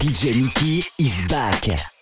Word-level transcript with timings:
DJ 0.00 0.32
Mickey 0.42 0.82
is 0.98 1.20
back. 1.28 1.99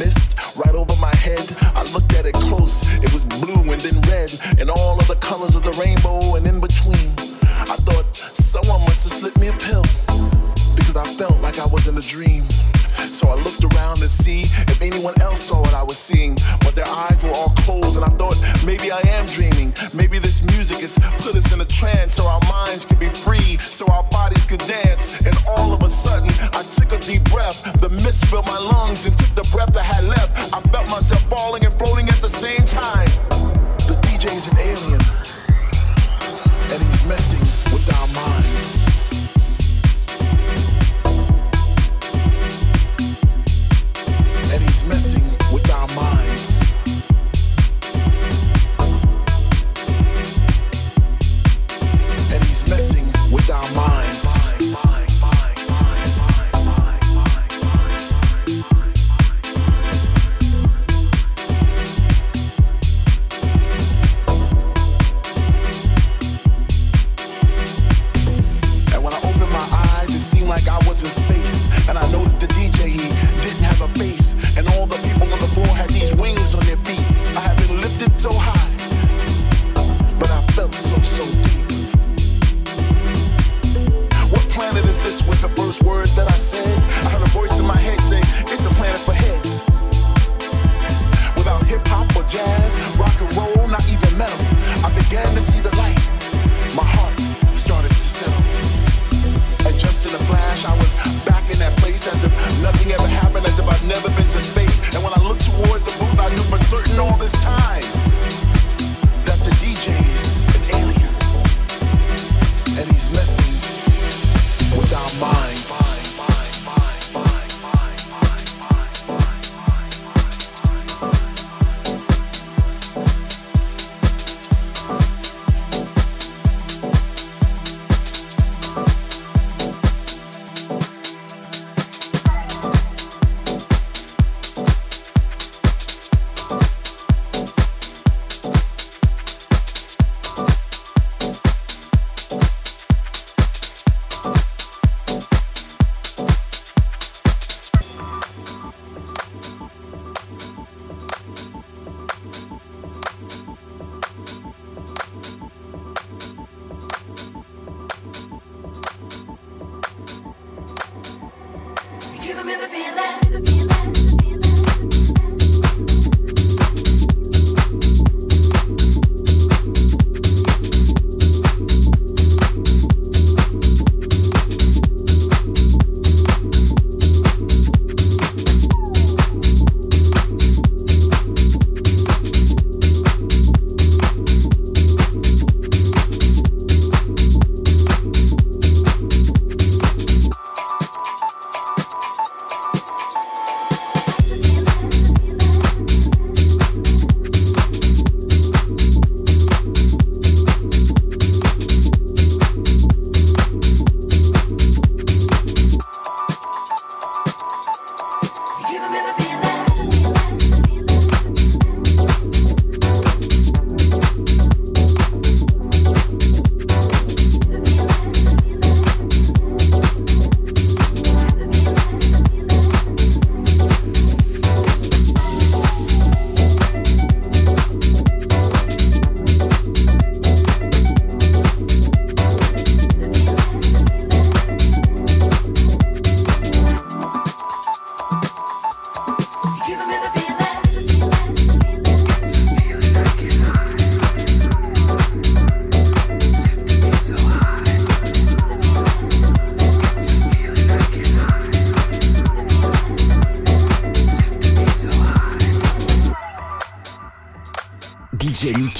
mist 0.00 0.56
right 0.56 0.74
over 0.74 0.96
my 0.96 1.14
head. 1.16 1.44
I 1.76 1.82
looked 1.92 2.12
at 2.14 2.24
it 2.24 2.34
close, 2.34 2.82
it 3.04 3.12
was 3.12 3.24
blue 3.24 3.62
and 3.70 3.80
then 3.80 4.00
red, 4.08 4.32
and 4.58 4.70
all 4.70 4.98
of 4.98 5.06
the 5.06 5.16
colors 5.16 5.54
of 5.54 5.62
the 5.62 5.76
rainbow 5.76 6.36
and 6.36 6.46
in 6.46 6.58
between. 6.58 7.12
I 7.68 7.76
thought 7.84 8.16
someone 8.16 8.80
must 8.88 9.04
have 9.04 9.12
slipped 9.20 9.38
me 9.38 9.48
a 9.48 9.56
pill 9.60 9.84
because 10.74 10.96
I 10.96 11.04
felt 11.20 11.40
like 11.42 11.58
I 11.60 11.66
was 11.66 11.86
in 11.86 11.96
a 11.98 12.00
dream. 12.00 12.44
So 13.12 13.28
I 13.28 13.34
looked 13.34 13.64
around 13.64 13.96
to 13.98 14.08
see 14.08 14.42
if 14.72 14.80
anyone 14.80 15.14
else 15.20 15.40
saw 15.40 15.60
what 15.60 15.74
I 15.74 15.82
was 15.82 15.98
seeing, 15.98 16.34
but 16.60 16.74
their 16.74 16.88
eyes 16.88 17.18
were 17.22 17.30
all 17.30 17.52
closed, 17.64 17.96
and 17.96 18.04
I 18.04 18.12
thought 18.16 18.36
maybe 18.64 18.90
I 18.90 19.00
am 19.16 19.26
dreaming. 19.26 19.74
Maybe 19.94 20.18
this 20.18 20.42
music 20.54 20.80
has 20.80 20.98
put 21.24 21.34
us 21.36 21.52
in 21.52 21.60
a 21.60 21.64
trance, 21.64 22.18
or 22.18 22.28
our 22.28 22.40
filled 28.30 28.46
my 28.46 28.58
lungs 28.58 29.06
and 29.06 29.18
took 29.18 29.34
the 29.34 29.42
breath 29.50 29.76
I 29.76 29.82
had 29.82 30.04
left. 30.04 30.19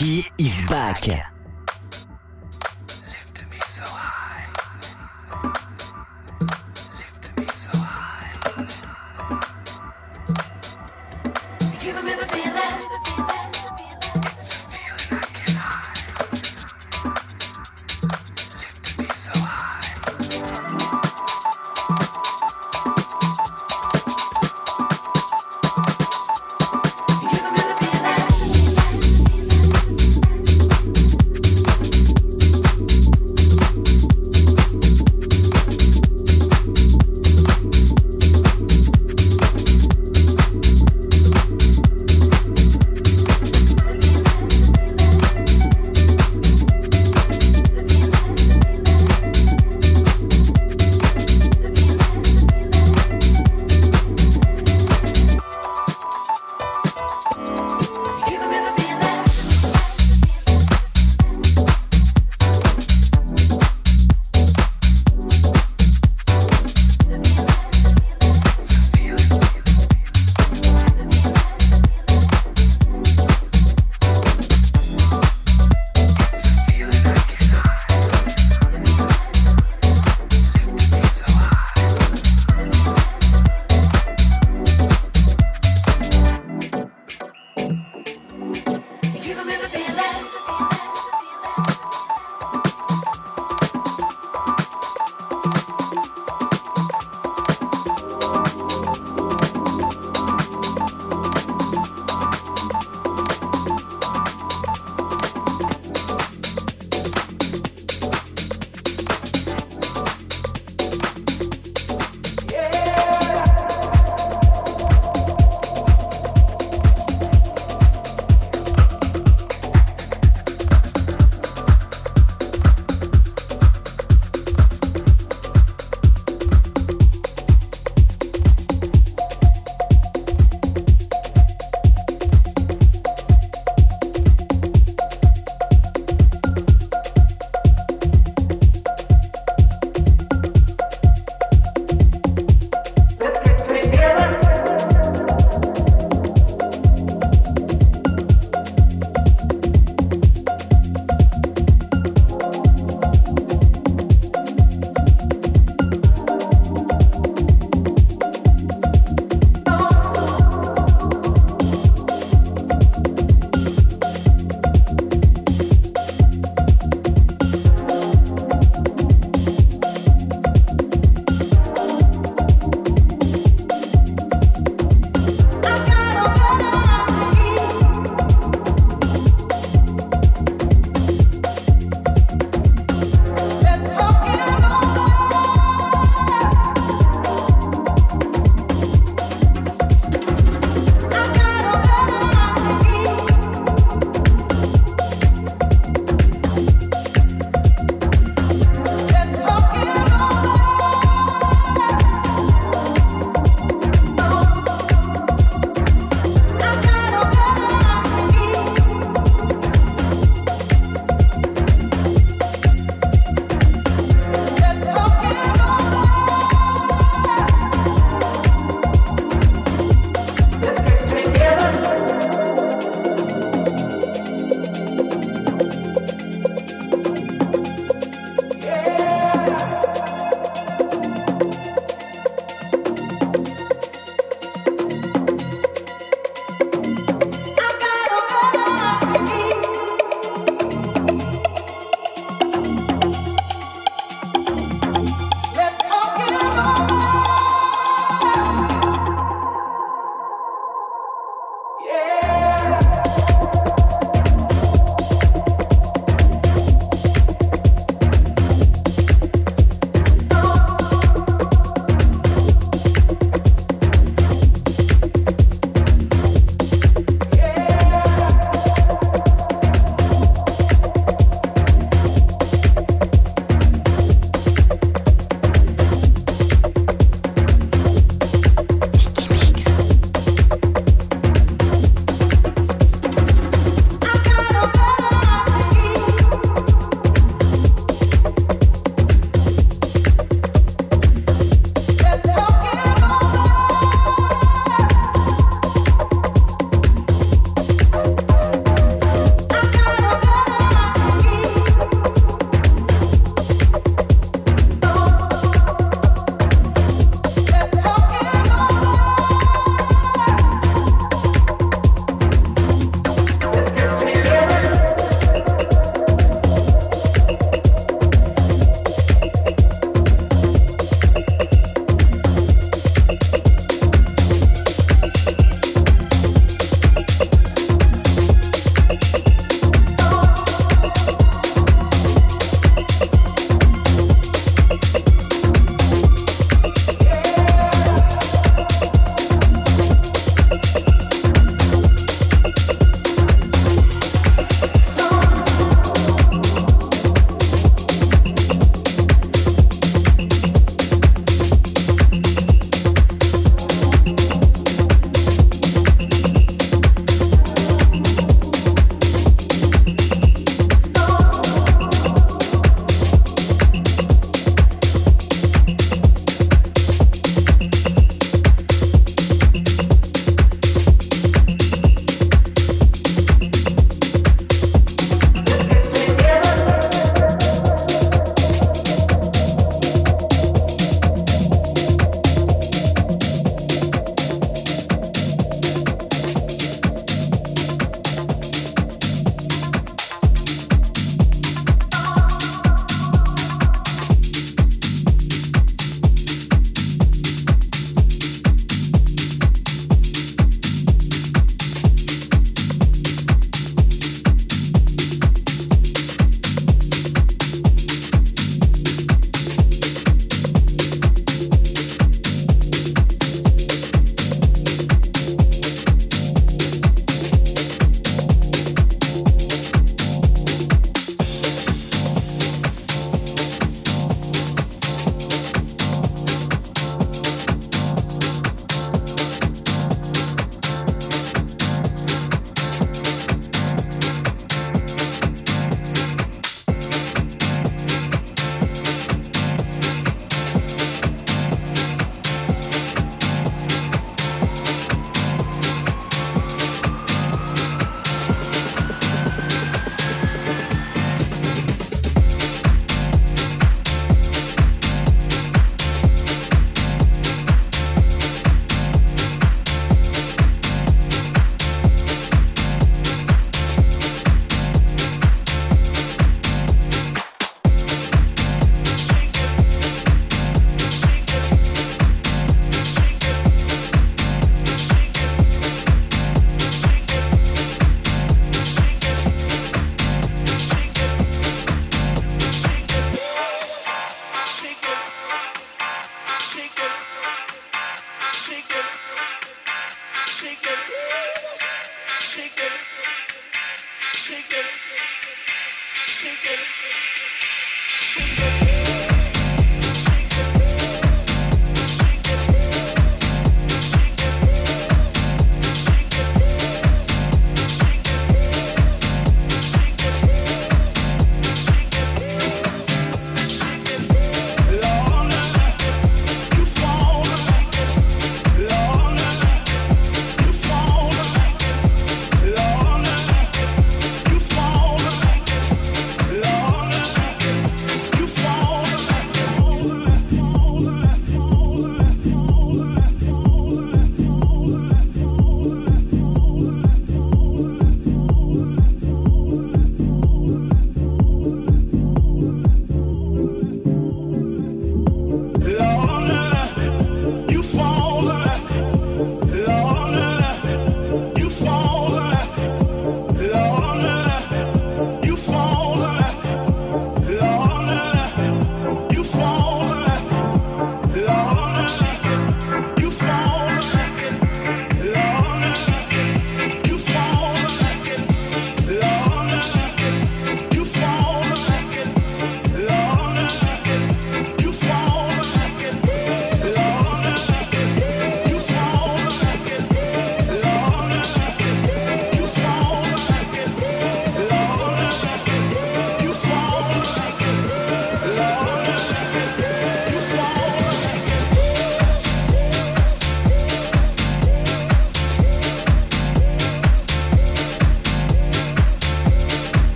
He 0.00 0.26
is 0.38 0.62
back. 0.66 1.29